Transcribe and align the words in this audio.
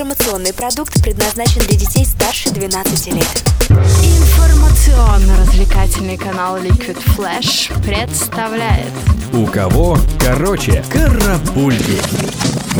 Информационный 0.00 0.54
продукт 0.54 1.02
предназначен 1.02 1.60
для 1.60 1.76
детей 1.76 2.06
старше 2.06 2.48
12 2.48 3.08
лет. 3.08 3.44
Информационно-развлекательный 3.68 6.16
канал 6.16 6.56
Liquid 6.56 6.96
Flash 7.14 7.70
представляет 7.84 8.88
У 9.34 9.44
кого 9.44 9.98
короче 10.18 10.82
карапульки. 10.88 11.98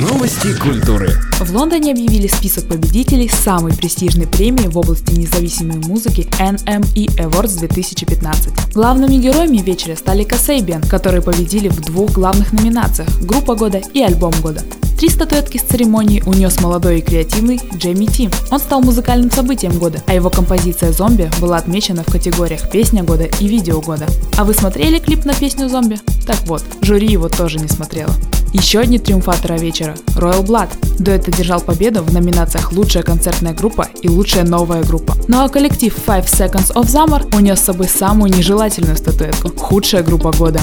Новости 0.00 0.58
культуры. 0.58 1.10
В 1.38 1.54
Лондоне 1.54 1.92
объявили 1.92 2.28
список 2.28 2.66
победителей 2.66 3.28
самой 3.28 3.76
престижной 3.76 4.26
премии 4.26 4.68
в 4.68 4.78
области 4.78 5.12
независимой 5.12 5.76
музыки 5.76 6.26
NME 6.40 7.14
Awards 7.18 7.58
2015. 7.58 8.72
Главными 8.72 9.16
героями 9.16 9.58
вечера 9.58 9.96
стали 9.96 10.24
Касейбиан, 10.24 10.80
которые 10.80 11.20
победили 11.20 11.68
в 11.68 11.78
двух 11.82 12.12
главных 12.12 12.54
номинациях– 12.54 13.10
группа 13.20 13.54
года 13.54 13.82
и 13.92 14.00
альбом 14.00 14.32
года. 14.40 14.62
Три 14.98 15.08
статуэтки 15.08 15.58
с 15.58 15.62
церемонии 15.62 16.22
унес 16.26 16.60
молодой 16.60 16.98
и 16.98 17.02
креативный 17.02 17.60
Джейми 17.74 18.06
Ти. 18.06 18.30
Он 18.50 18.58
стал 18.58 18.80
музыкальным 18.82 19.30
событием 19.30 19.78
года, 19.78 20.02
а 20.06 20.14
его 20.14 20.30
композиция 20.30 20.92
«Зомби» 20.92 21.30
была 21.40 21.56
отмечена 21.56 22.04
в 22.04 22.12
категориях 22.12 22.70
«Песня 22.70 23.02
года» 23.02 23.24
и 23.24 23.48
«Видео 23.48 23.80
года». 23.80 24.06
А 24.38 24.44
вы 24.44 24.54
смотрели 24.54 24.98
клип 24.98 25.24
на 25.24 25.34
песню 25.34 25.68
«Зомби»? 25.68 25.98
Так 26.26 26.38
вот, 26.46 26.62
жюри 26.82 27.08
его 27.08 27.28
тоже 27.28 27.58
не 27.58 27.68
смотрела. 27.68 28.14
Еще 28.52 28.80
одни 28.80 28.98
триумфаторы 28.98 29.56
вечера– 29.56 29.94
Royal 30.16 30.44
Blood. 30.44 30.68
Дуэт 30.98 31.26
одержал 31.26 31.60
победу 31.60 32.02
в 32.02 32.12
номинациях 32.12 32.72
«Лучшая 32.72 33.02
концертная 33.02 33.54
группа» 33.54 33.88
и 34.02 34.08
«Лучшая 34.08 34.44
новая 34.44 34.82
группа». 34.84 35.16
Ну 35.26 35.42
а 35.42 35.48
коллектив 35.48 35.94
Five 36.06 36.26
Seconds 36.26 36.74
of 36.74 36.86
Summer 36.86 37.34
унес 37.34 37.60
с 37.60 37.64
собой 37.64 37.88
самую 37.88 38.32
нежелательную 38.32 38.96
статуэтку– 38.96 39.50
«Худшая 39.56 40.02
группа 40.02 40.32
года». 40.32 40.60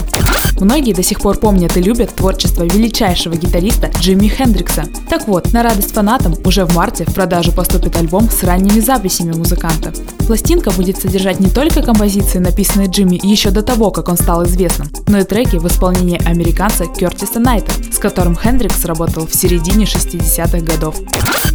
Многие 0.60 0.94
до 0.94 1.04
сих 1.04 1.22
пор 1.22 1.38
помнят 1.38 1.78
и 1.78 1.82
любят 1.82 2.14
творчество 2.16 2.64
величайшего 2.64 3.36
гитариста 3.36 3.90
Джимми 4.00 4.28
Хендрикса. 4.28 4.86
Так 5.10 5.28
вот, 5.28 5.54
на 5.54 5.64
радость 5.64 5.94
фанатам 5.94 6.36
уже 6.44 6.66
в 6.66 6.76
марте 6.76 7.06
в 7.06 7.14
продажу 7.14 7.54
поступит 7.54 7.96
альбом 7.96 8.30
с 8.30 8.44
ранними 8.44 8.82
записями 8.82 9.32
музыканта. 9.32 9.94
Пластинка 10.28 10.72
будет 10.72 10.98
содержать 10.98 11.40
не 11.40 11.50
только 11.50 11.82
композиции, 11.82 12.40
написанные 12.40 12.90
Джимми 12.90 13.20
еще 13.24 13.52
до 13.52 13.64
того, 13.64 13.90
как 13.90 14.10
он 14.10 14.18
стал 14.18 14.44
известным, 14.46 14.90
но 15.08 15.20
и 15.20 15.24
треки 15.24 15.56
в 15.56 15.66
исполнении 15.66 16.22
американца 16.24 16.86
Кертиса 16.86 17.40
Найта, 17.40 17.72
с 17.92 17.98
которым 17.98 18.36
Хендрикс 18.36 18.86
работал 18.86 19.28
в 19.28 19.34
середине 19.34 19.86
60-х 19.86 20.60
годов. 20.60 20.96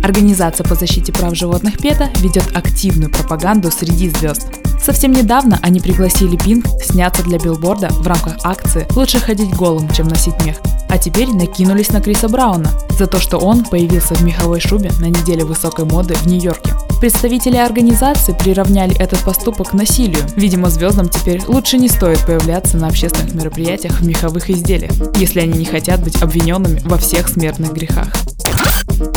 Организация 0.03 0.64
по 0.64 0.75
защите 0.75 1.12
прав 1.12 1.34
животных 1.34 1.77
PETA 1.77 2.11
ведет 2.20 2.56
активную 2.56 3.11
пропаганду 3.11 3.70
среди 3.70 4.11
звезд. 4.11 4.63
Совсем 4.84 5.12
недавно 5.12 5.58
они 5.62 5.80
пригласили 5.80 6.36
Пинк 6.36 6.66
сняться 6.82 7.22
для 7.22 7.38
билборда 7.38 7.88
в 7.88 8.06
рамках 8.06 8.34
акции 8.44 8.86
«Лучше 8.94 9.18
ходить 9.18 9.54
голым, 9.56 9.88
чем 9.91 10.08
носить 10.08 10.34
мех». 10.44 10.56
А 10.91 10.98
теперь 10.98 11.30
накинулись 11.30 11.88
на 11.88 12.02
Криса 12.02 12.28
Брауна 12.28 12.70
за 12.91 13.06
то, 13.06 13.18
что 13.18 13.38
он 13.38 13.64
появился 13.64 14.14
в 14.14 14.22
меховой 14.22 14.60
шубе 14.60 14.92
на 15.00 15.06
неделе 15.06 15.42
высокой 15.42 15.86
моды 15.86 16.12
в 16.14 16.26
Нью-Йорке. 16.26 16.74
Представители 17.00 17.56
организации 17.56 18.36
приравняли 18.38 18.94
этот 18.98 19.20
поступок 19.20 19.70
к 19.70 19.72
насилию. 19.72 20.22
Видимо, 20.36 20.68
звездам 20.68 21.08
теперь 21.08 21.42
лучше 21.46 21.78
не 21.78 21.88
стоит 21.88 22.20
появляться 22.26 22.76
на 22.76 22.88
общественных 22.88 23.34
мероприятиях 23.34 24.00
в 24.00 24.06
меховых 24.06 24.50
изделиях, 24.50 24.92
если 25.16 25.41
они 25.41 25.58
не 25.58 25.64
хотят 25.64 26.04
быть 26.04 26.20
обвиненными 26.20 26.80
во 26.84 26.98
всех 26.98 27.28
смертных 27.28 27.72
грехах. 27.72 28.12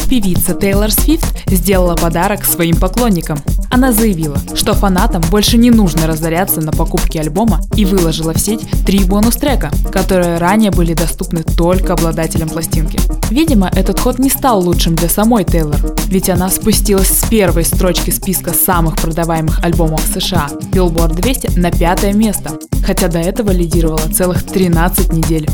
Певица 0.09 0.53
Тейлор 0.53 0.91
Свифт 0.91 1.49
сделала 1.49 1.95
подарок 1.95 2.45
своим 2.45 2.75
поклонникам. 2.77 3.39
Она 3.69 3.91
заявила, 3.91 4.37
что 4.55 4.73
фанатам 4.73 5.21
больше 5.29 5.57
не 5.57 5.71
нужно 5.71 6.07
разоряться 6.07 6.61
на 6.61 6.71
покупке 6.71 7.19
альбома 7.19 7.61
и 7.75 7.85
выложила 7.85 8.33
в 8.33 8.39
сеть 8.39 8.61
три 8.85 9.03
бонус-трека, 9.03 9.71
которые 9.91 10.37
ранее 10.37 10.71
были 10.71 10.93
доступны 10.93 11.43
только 11.43 11.93
обладателям 11.93 12.49
пластинки. 12.49 12.99
Видимо, 13.29 13.69
этот 13.73 13.99
ход 13.99 14.19
не 14.19 14.29
стал 14.29 14.61
лучшим 14.61 14.95
для 14.95 15.09
самой 15.09 15.43
Тейлор, 15.43 15.79
ведь 16.07 16.29
она 16.29 16.49
спустилась 16.49 17.09
с 17.09 17.27
первой 17.27 17.65
строчки 17.65 18.09
списка 18.09 18.53
самых 18.53 18.95
продаваемых 18.95 19.63
альбомов 19.63 20.01
США 20.13 20.47
Billboard 20.71 21.15
200 21.15 21.59
на 21.59 21.71
пятое 21.71 22.13
место, 22.13 22.57
хотя 22.85 23.09
до 23.09 23.19
этого 23.19 23.51
лидировала 23.51 23.99
целых 24.13 24.43
13 24.43 25.11
недель. 25.11 25.49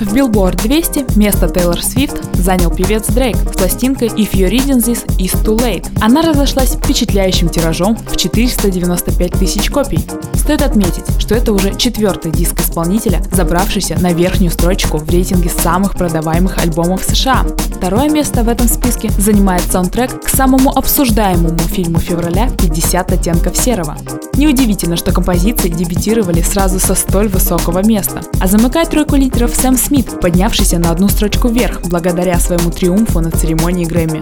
В 0.00 0.14
Billboard 0.14 0.62
200 0.62 1.18
место 1.18 1.48
Тейлор 1.48 1.82
Свифт 1.82 2.22
занял 2.34 2.70
певец 2.70 3.08
Дрейк 3.08 3.36
с 3.36 3.56
пластинкой 3.56 4.08
If 4.08 4.30
You're 4.30 4.48
Reading 4.48 4.78
This 4.78 5.04
Is 5.18 5.34
Too 5.44 5.58
Late. 5.58 5.88
Она 6.00 6.22
разошлась 6.22 6.76
впечатляющим 6.76 7.48
тиражом 7.48 7.96
в 7.96 8.16
495 8.16 9.32
тысяч 9.32 9.70
копий. 9.70 10.06
Стоит 10.34 10.62
отметить, 10.62 11.04
что 11.18 11.34
это 11.34 11.52
уже 11.52 11.74
четвертый 11.74 12.30
диск 12.30 12.60
исполнителя, 12.60 13.22
забравшийся 13.32 13.98
на 14.00 14.12
верхнюю 14.12 14.52
строчку 14.52 14.98
в 14.98 15.10
рейтинге 15.10 15.50
самых 15.50 15.94
продаваемых 15.94 16.58
альбомов 16.58 17.02
США. 17.02 17.44
Второе 17.76 18.08
место 18.08 18.44
в 18.44 18.48
этом 18.48 18.68
списке 18.68 19.10
занимает 19.10 19.62
саундтрек 19.62 20.22
к 20.22 20.28
самому 20.28 20.70
обсуждаемому 20.70 21.58
фильму 21.58 21.98
февраля 21.98 22.46
«50 22.46 23.14
оттенков 23.14 23.56
серого». 23.56 23.96
Неудивительно, 24.36 24.96
что 24.96 25.10
композиции 25.10 25.68
дебютировали 25.68 26.40
сразу 26.42 26.78
со 26.78 26.94
столь 26.94 27.28
высокого 27.28 27.84
места. 27.84 28.22
А 28.40 28.46
замыкает 28.46 28.90
тройку 28.90 29.16
лидеров 29.16 29.54
Сэм 29.54 29.76
Смит, 29.88 30.20
поднявшийся 30.20 30.78
на 30.78 30.90
одну 30.90 31.08
строчку 31.08 31.48
вверх 31.48 31.80
благодаря 31.80 32.38
своему 32.38 32.70
триумфу 32.70 33.20
на 33.20 33.30
церемонии 33.30 33.86
Грэмми. 33.86 34.20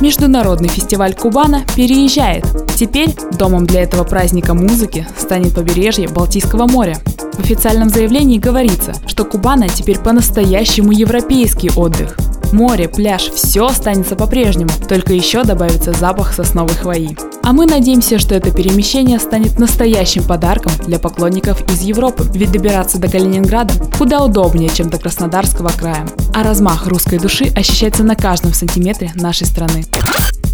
Международный 0.00 0.68
фестиваль 0.68 1.14
Кубана 1.14 1.62
переезжает. 1.76 2.44
Теперь 2.74 3.14
домом 3.38 3.64
для 3.64 3.82
этого 3.82 4.02
праздника 4.02 4.54
музыки 4.54 5.06
станет 5.16 5.54
побережье 5.54 6.08
Балтийского 6.08 6.66
моря. 6.66 6.96
В 7.34 7.38
официальном 7.38 7.90
заявлении 7.90 8.38
говорится, 8.38 8.92
что 9.06 9.24
Кубана 9.24 9.68
теперь 9.68 10.00
по-настоящему 10.00 10.90
европейский 10.90 11.70
отдых. 11.76 12.16
Море, 12.52 12.88
пляж, 12.88 13.30
все 13.30 13.66
останется 13.66 14.16
по-прежнему, 14.16 14.70
только 14.88 15.12
еще 15.12 15.44
добавится 15.44 15.92
запах 15.92 16.34
сосновой 16.34 16.74
хвои. 16.74 17.16
А 17.48 17.54
мы 17.54 17.64
надеемся, 17.64 18.18
что 18.18 18.34
это 18.34 18.50
перемещение 18.50 19.18
станет 19.18 19.58
настоящим 19.58 20.22
подарком 20.22 20.70
для 20.84 20.98
поклонников 20.98 21.62
из 21.72 21.80
Европы, 21.80 22.26
ведь 22.34 22.52
добираться 22.52 22.98
до 22.98 23.08
Калининграда 23.08 23.72
куда 23.96 24.22
удобнее, 24.22 24.68
чем 24.68 24.90
до 24.90 24.98
Краснодарского 24.98 25.70
края. 25.70 26.06
А 26.34 26.42
размах 26.42 26.86
русской 26.86 27.18
души 27.18 27.46
ощущается 27.56 28.04
на 28.04 28.16
каждом 28.16 28.52
сантиметре 28.52 29.12
нашей 29.14 29.46
страны. 29.46 29.86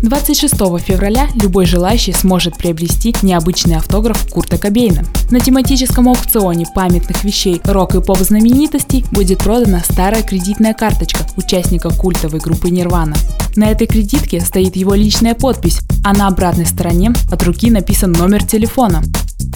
26 0.05 0.55
февраля 0.85 1.29
любой 1.35 1.65
желающий 1.65 2.13
сможет 2.13 2.59
приобрести 2.59 3.15
необычный 3.23 3.77
автограф 3.77 4.29
Курта 4.31 4.59
Кобейна. 4.59 5.03
На 5.31 5.41
тематическом 5.41 6.09
аукционе 6.09 6.67
памятных 6.75 7.25
вещей 7.25 7.59
рок 7.65 7.95
и 7.95 8.03
поп 8.03 8.19
знаменитостей 8.19 9.07
будет 9.13 9.39
продана 9.39 9.81
старая 9.81 10.23
кредитная 10.23 10.75
карточка 10.75 11.21
участника 11.37 11.89
культовой 11.89 12.41
группы 12.41 12.69
Нирвана. 12.69 13.17
На 13.57 13.71
этой 13.71 13.87
кредитке 13.87 14.41
стоит 14.41 14.77
его 14.77 14.93
личная 14.93 15.35
подпись, 15.35 15.81
а 16.05 16.13
на 16.13 16.29
обратной 16.29 16.67
стороне 16.67 17.15
от 17.31 17.43
руки 17.43 17.71
написан 17.71 18.13
номер 18.13 18.45
телефона. 18.45 19.03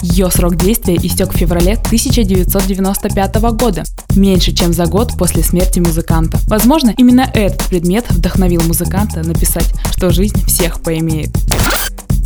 Ее 0.01 0.29
срок 0.31 0.55
действия 0.55 0.95
истек 0.95 1.33
в 1.33 1.37
феврале 1.37 1.73
1995 1.73 3.35
года, 3.53 3.83
меньше 4.15 4.53
чем 4.53 4.73
за 4.73 4.85
год 4.85 5.13
после 5.17 5.43
смерти 5.43 5.79
музыканта. 5.79 6.39
Возможно, 6.47 6.93
именно 6.97 7.29
этот 7.33 7.63
предмет 7.65 8.05
вдохновил 8.09 8.61
музыканта 8.63 9.23
написать, 9.23 9.73
что 9.95 10.11
жизнь 10.11 10.45
всех 10.45 10.81
поимеет. 10.81 11.29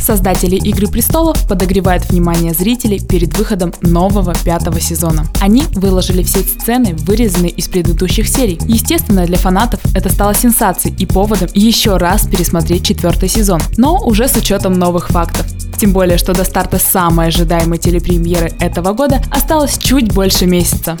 Создатели 0.04 0.56
«Игры 0.56 0.86
престолов» 0.86 1.48
подогревают 1.48 2.10
внимание 2.10 2.52
зрителей 2.52 3.00
перед 3.00 3.38
выходом 3.38 3.72
нового 3.80 4.34
пятого 4.34 4.78
сезона. 4.78 5.26
Они 5.40 5.62
выложили 5.72 6.22
в 6.22 6.28
сеть 6.28 6.50
сцены, 6.50 6.94
вырезанные 6.94 7.50
из 7.50 7.68
предыдущих 7.68 8.28
серий. 8.28 8.58
Естественно, 8.66 9.24
для 9.24 9.38
фанатов 9.38 9.80
это 9.94 10.10
стало 10.10 10.34
сенсацией 10.34 10.94
и 10.98 11.06
поводом 11.06 11.48
еще 11.54 11.96
раз 11.96 12.26
пересмотреть 12.26 12.84
четвертый 12.84 13.30
сезон, 13.30 13.62
но 13.78 13.98
уже 14.04 14.28
с 14.28 14.36
учетом 14.36 14.74
новых 14.74 15.08
фактов. 15.08 15.46
Тем 15.84 15.92
более, 15.92 16.16
что 16.16 16.32
до 16.32 16.44
старта 16.44 16.78
самой 16.78 17.26
ожидаемой 17.26 17.76
телепремьеры 17.76 18.52
этого 18.58 18.94
года 18.94 19.22
осталось 19.30 19.76
чуть 19.76 20.14
больше 20.14 20.46
месяца. 20.46 20.96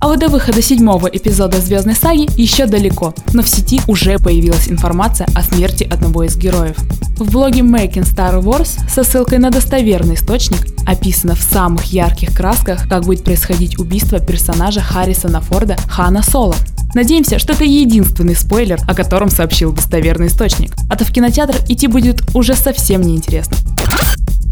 А 0.00 0.08
вот 0.08 0.18
до 0.18 0.26
выхода 0.26 0.60
седьмого 0.60 1.06
эпизода 1.06 1.60
«Звездной 1.60 1.94
саги» 1.94 2.28
еще 2.36 2.66
далеко, 2.66 3.14
но 3.32 3.42
в 3.42 3.48
сети 3.48 3.80
уже 3.86 4.18
появилась 4.18 4.66
информация 4.66 5.28
о 5.36 5.42
смерти 5.44 5.84
одного 5.84 6.24
из 6.24 6.36
героев. 6.36 6.76
В 7.16 7.30
блоге 7.30 7.60
Making 7.60 8.02
Star 8.02 8.42
Wars 8.42 8.70
со 8.90 9.04
ссылкой 9.04 9.38
на 9.38 9.50
достоверный 9.50 10.16
источник 10.16 10.66
описано 10.84 11.36
в 11.36 11.40
самых 11.40 11.84
ярких 11.84 12.34
красках, 12.36 12.88
как 12.88 13.04
будет 13.04 13.22
происходить 13.22 13.78
убийство 13.78 14.18
персонажа 14.18 14.80
Харрисона 14.80 15.40
Форда 15.42 15.76
Хана 15.88 16.24
Соло. 16.24 16.56
Надеемся, 16.94 17.38
что 17.38 17.52
это 17.52 17.62
единственный 17.62 18.34
спойлер, 18.34 18.80
о 18.88 18.94
котором 18.94 19.30
сообщил 19.30 19.72
достоверный 19.72 20.26
источник. 20.26 20.72
А 20.90 20.96
то 20.96 21.04
в 21.04 21.12
кинотеатр 21.12 21.54
идти 21.68 21.86
будет 21.86 22.34
уже 22.34 22.56
совсем 22.56 23.00
неинтересно. 23.02 23.56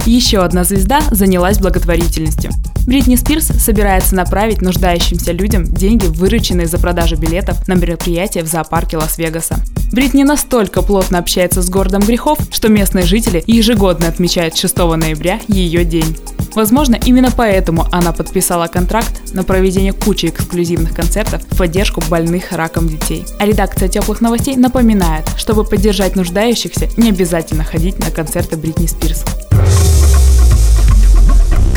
Еще 0.06 0.38
одна 0.38 0.64
звезда 0.64 1.00
занялась 1.10 1.58
благотворительностью. 1.58 2.50
Бритни 2.86 3.16
Спирс 3.16 3.46
собирается 3.46 4.14
направить 4.14 4.62
нуждающимся 4.62 5.32
людям 5.32 5.64
деньги, 5.64 6.06
вырученные 6.06 6.66
за 6.66 6.78
продажу 6.78 7.16
билетов 7.16 7.68
на 7.68 7.74
мероприятие 7.74 8.42
в 8.42 8.46
зоопарке 8.46 8.96
Лас-Вегаса. 8.96 9.56
Бритни 9.92 10.22
настолько 10.22 10.82
плотно 10.82 11.18
общается 11.18 11.62
с 11.62 11.68
городом 11.68 12.02
грехов, 12.02 12.38
что 12.50 12.68
местные 12.68 13.04
жители 13.04 13.44
ежегодно 13.46 14.08
отмечают 14.08 14.56
6 14.56 14.76
ноября 14.76 15.40
ее 15.48 15.84
день. 15.84 16.16
Возможно, 16.54 16.98
именно 17.04 17.30
поэтому 17.30 17.86
она 17.92 18.12
подписала 18.12 18.66
контракт 18.66 19.34
на 19.34 19.44
проведение 19.44 19.92
кучи 19.92 20.26
эксклюзивных 20.26 20.94
концертов 20.94 21.42
в 21.48 21.56
поддержку 21.56 22.02
больных 22.08 22.52
раком 22.52 22.88
детей. 22.88 23.24
А 23.38 23.46
редакция 23.46 23.88
теплых 23.88 24.20
новостей 24.20 24.56
напоминает, 24.56 25.28
чтобы 25.36 25.64
поддержать 25.64 26.16
нуждающихся, 26.16 26.88
не 26.96 27.10
обязательно 27.10 27.62
ходить 27.62 27.98
на 27.98 28.10
концерты 28.10 28.56
Бритни 28.56 28.86
Спирс. 28.86 29.24